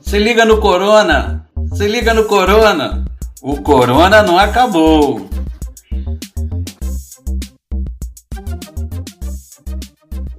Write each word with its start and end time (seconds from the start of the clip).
Se 0.00 0.20
liga 0.20 0.44
no 0.44 0.60
Corona! 0.60 1.50
Se 1.74 1.88
liga 1.88 2.14
no 2.14 2.26
Corona! 2.28 3.04
O 3.42 3.60
Corona 3.62 4.22
não 4.22 4.38
acabou! 4.38 5.28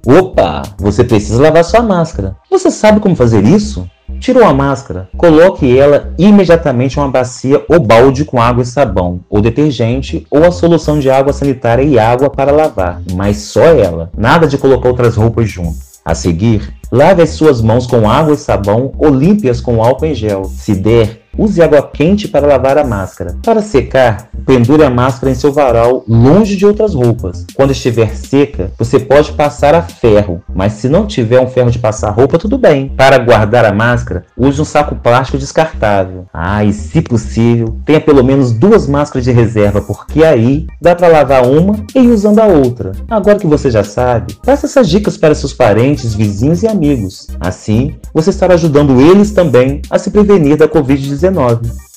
Opa, 0.06 0.62
você 0.78 1.04
precisa 1.04 1.40
lavar 1.40 1.64
sua 1.64 1.80
máscara. 1.80 2.36
Você 2.50 2.70
sabe 2.72 2.98
como 2.98 3.14
fazer 3.14 3.44
isso? 3.44 3.88
Tirou 4.18 4.44
a 4.44 4.52
máscara, 4.52 5.08
coloque 5.16 5.78
ela 5.78 6.12
imediatamente 6.18 6.96
em 6.96 7.00
uma 7.00 7.08
bacia 7.08 7.64
ou 7.68 7.80
balde 7.80 8.24
com 8.24 8.40
água 8.40 8.62
e 8.62 8.66
sabão, 8.66 9.20
ou 9.30 9.40
detergente, 9.40 10.26
ou 10.30 10.44
a 10.44 10.50
solução 10.50 10.98
de 10.98 11.10
água 11.10 11.32
sanitária 11.32 11.82
e 11.82 11.98
água 11.98 12.28
para 12.28 12.52
lavar, 12.52 13.00
mas 13.14 13.38
só 13.38 13.62
ela. 13.62 14.10
Nada 14.16 14.46
de 14.46 14.58
colocar 14.58 14.88
outras 14.88 15.16
roupas 15.16 15.48
junto. 15.48 15.78
A 16.04 16.16
seguir, 16.16 16.74
lave 16.90 17.22
as 17.22 17.30
suas 17.30 17.60
mãos 17.62 17.86
com 17.86 18.10
água 18.10 18.34
e 18.34 18.36
sabão 18.36 18.92
ou 18.98 19.08
limpe-as 19.08 19.60
com 19.60 19.82
álcool 19.82 20.06
em 20.06 20.14
gel. 20.14 20.44
Se 20.44 20.74
der, 20.74 21.21
Use 21.36 21.62
água 21.62 21.82
quente 21.82 22.28
para 22.28 22.46
lavar 22.46 22.76
a 22.76 22.84
máscara. 22.84 23.36
Para 23.42 23.62
secar, 23.62 24.28
pendure 24.44 24.84
a 24.84 24.90
máscara 24.90 25.32
em 25.32 25.34
seu 25.34 25.50
varal 25.50 26.04
longe 26.06 26.56
de 26.56 26.66
outras 26.66 26.94
roupas. 26.94 27.46
Quando 27.54 27.72
estiver 27.72 28.14
seca, 28.14 28.70
você 28.78 29.00
pode 29.00 29.32
passar 29.32 29.74
a 29.74 29.82
ferro, 29.82 30.42
mas 30.54 30.74
se 30.74 30.88
não 30.88 31.06
tiver 31.06 31.40
um 31.40 31.46
ferro 31.46 31.70
de 31.70 31.78
passar 31.78 32.10
roupa, 32.10 32.38
tudo 32.38 32.58
bem. 32.58 32.92
Para 32.96 33.16
guardar 33.18 33.64
a 33.64 33.72
máscara, 33.72 34.24
use 34.36 34.60
um 34.60 34.64
saco 34.64 34.94
plástico 34.94 35.38
descartável. 35.38 36.26
Ah, 36.32 36.64
e 36.64 36.72
se 36.72 37.00
possível, 37.00 37.76
tenha 37.86 38.00
pelo 38.00 38.22
menos 38.22 38.52
duas 38.52 38.86
máscaras 38.86 39.24
de 39.24 39.32
reserva, 39.32 39.80
porque 39.80 40.22
aí 40.22 40.66
dá 40.80 40.94
para 40.94 41.08
lavar 41.08 41.46
uma 41.46 41.76
e 41.94 42.00
ir 42.00 42.10
usando 42.10 42.40
a 42.40 42.46
outra. 42.46 42.92
Agora 43.08 43.38
que 43.38 43.46
você 43.46 43.70
já 43.70 43.82
sabe, 43.82 44.34
passe 44.44 44.66
essas 44.66 44.88
dicas 44.88 45.16
para 45.16 45.34
seus 45.34 45.54
parentes, 45.54 46.14
vizinhos 46.14 46.62
e 46.62 46.68
amigos. 46.68 47.28
Assim, 47.40 47.96
você 48.12 48.30
estará 48.30 48.54
ajudando 48.54 49.00
eles 49.00 49.30
também 49.30 49.80
a 49.88 49.98
se 49.98 50.10
prevenir 50.10 50.56
da 50.56 50.68
Covid-19. 50.68 51.21
A 51.24 51.91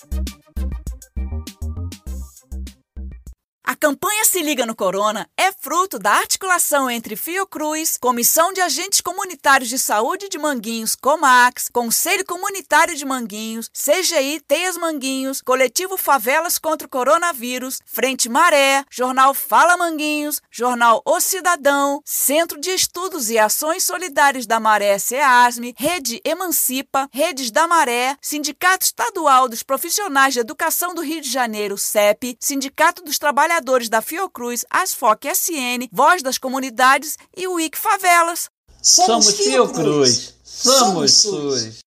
campanha 3.85 4.25
Se 4.25 4.41
Liga 4.41 4.65
no 4.65 4.75
Corona 4.75 5.29
é 5.37 5.51
fruto 5.51 5.99
da 5.99 6.13
articulação 6.13 6.89
entre 6.89 7.15
Fiocruz, 7.15 7.97
Comissão 8.01 8.51
de 8.51 8.59
Agentes 8.59 8.99
Comunitários 8.99 9.69
de 9.69 9.77
Saúde 9.77 10.27
de 10.27 10.39
Manguinhos, 10.39 10.95
Comax, 10.95 11.69
Conselho 11.71 12.25
Comunitário 12.25 12.95
de 12.95 13.05
Manguinhos, 13.05 13.69
CGI 13.69 14.39
Teias 14.39 14.75
Manguinhos, 14.75 15.39
Coletivo 15.39 15.97
Favelas 15.97 16.57
contra 16.57 16.87
o 16.87 16.89
Coronavírus, 16.89 17.79
Frente 17.85 18.27
Maré, 18.27 18.83
Jornal 18.89 19.35
Fala 19.35 19.77
Manguinhos, 19.77 20.41
Jornal 20.49 21.03
O 21.05 21.19
Cidadão, 21.19 22.01
Centro 22.03 22.59
de 22.59 22.71
Estudos 22.71 23.29
e 23.29 23.37
Ações 23.37 23.83
Solidárias 23.83 24.47
da 24.47 24.59
Maré 24.59 24.97
SEASME, 24.97 25.75
Rede 25.77 26.19
Emancipa, 26.25 27.07
Redes 27.13 27.51
da 27.51 27.67
Maré, 27.67 28.17
Sindicato 28.19 28.83
Estadual 28.83 29.47
dos 29.47 29.61
Profissionais 29.61 30.33
de 30.33 30.39
Educação 30.39 30.95
do 30.95 31.01
Rio 31.03 31.21
de 31.21 31.29
Janeiro, 31.29 31.77
CEP, 31.77 32.35
Sindicato 32.39 33.03
dos 33.03 33.19
Trabalhadores 33.19 33.74
apoiadores 33.75 33.89
da 33.89 34.01
Fiocruz, 34.01 34.65
Asfoc 34.69 35.25
SN, 35.25 35.87
Voz 35.91 36.23
das 36.23 36.37
Comunidades 36.37 37.17
e 37.35 37.47
o 37.47 37.55
Wiki 37.55 37.77
Favelas. 37.77 38.49
Somos, 38.81 39.25
Somos 39.25 39.37
Fiocruz. 39.37 40.33
Somos 40.43 41.11
SUS. 41.13 41.83